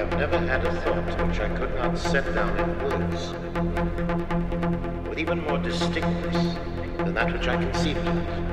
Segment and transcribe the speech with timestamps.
[0.00, 3.34] have never had a thought which I could not set down in words
[5.06, 6.56] with even more distinctness
[6.96, 8.49] than that which I conceived of.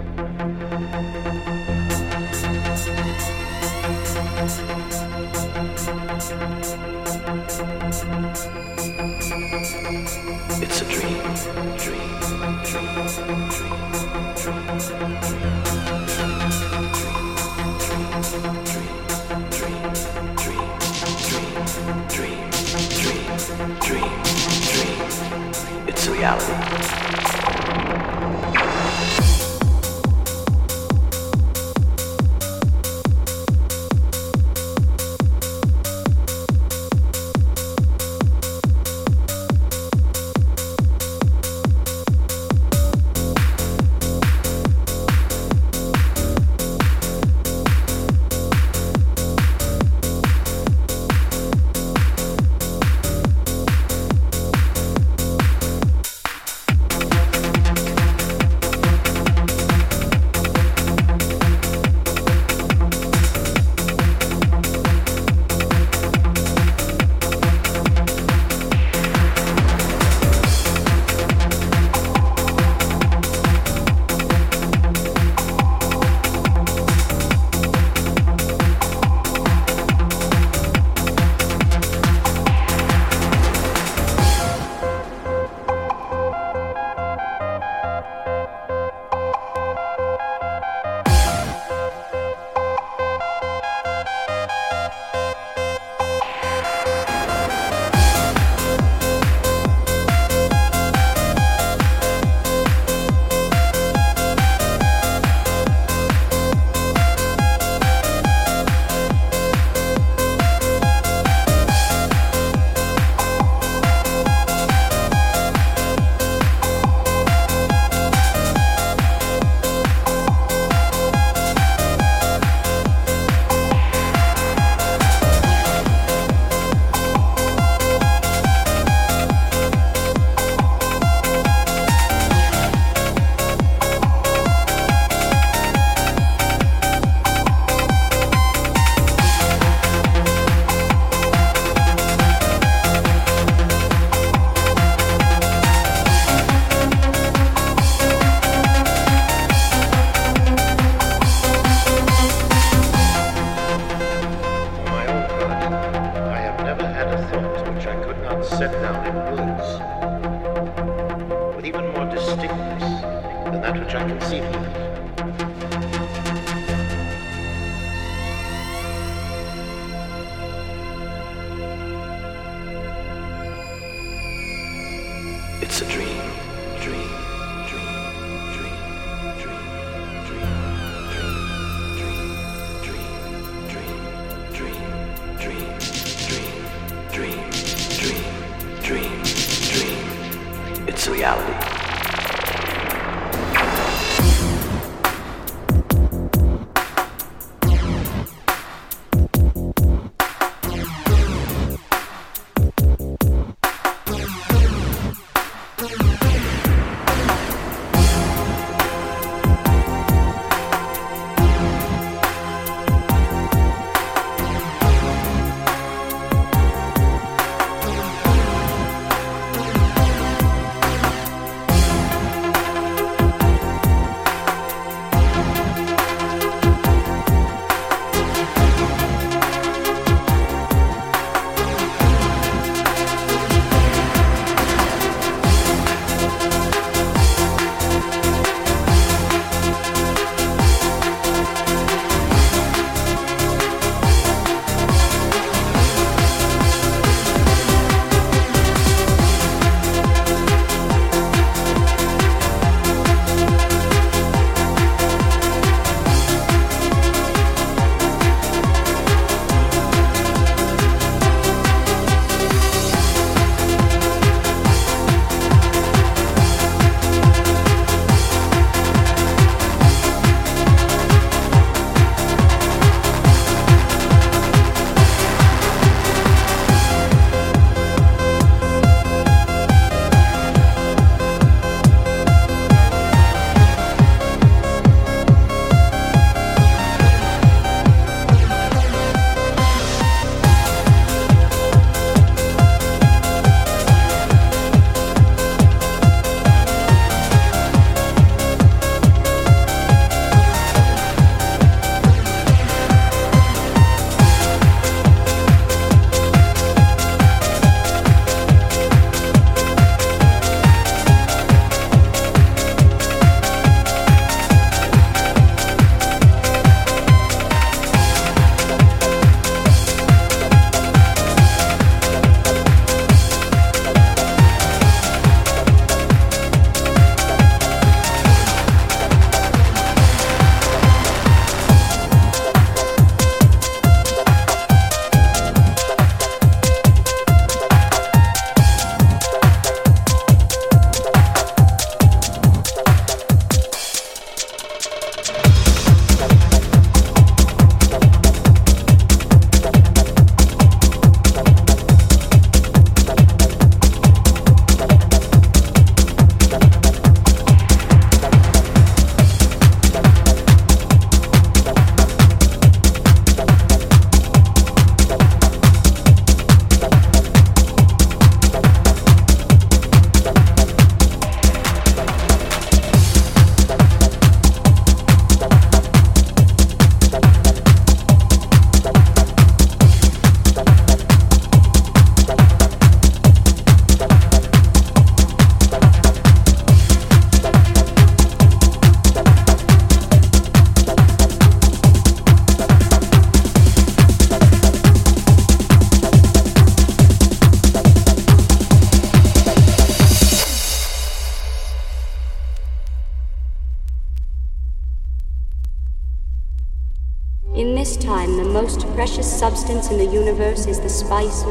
[409.27, 411.43] Substance in the universe is the spice.